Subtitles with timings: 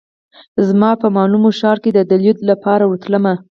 [0.65, 3.25] زه به مالمو ښار ته د لیدو لپاره ورتلم.